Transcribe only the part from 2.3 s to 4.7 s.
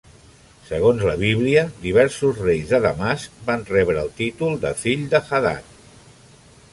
reis de Damasc van rebre el títol